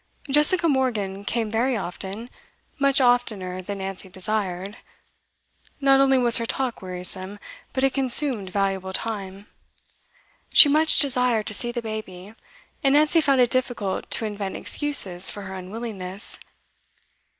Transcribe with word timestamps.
Jessica 0.31 0.67
Morgan 0.67 1.23
came 1.23 1.51
very 1.51 1.77
often, 1.77 2.31
much 2.79 2.99
oftener 2.99 3.61
than 3.61 3.77
Nancy 3.77 4.09
desired; 4.09 4.77
not 5.79 5.99
only 5.99 6.17
was 6.17 6.37
her 6.37 6.47
talk 6.47 6.81
wearisome, 6.81 7.37
but 7.71 7.83
it 7.83 7.93
consumed 7.93 8.49
valuable 8.49 8.93
time. 8.93 9.45
She 10.51 10.67
much 10.67 10.97
desired 10.97 11.45
to 11.45 11.53
see 11.53 11.71
the 11.71 11.83
baby, 11.83 12.33
and 12.83 12.93
Nancy 12.95 13.21
found 13.21 13.41
it 13.41 13.51
difficult 13.51 14.09
to 14.09 14.25
invent 14.25 14.57
excuses 14.57 15.29
for 15.29 15.43
her 15.43 15.53
unwillingness. 15.53 16.39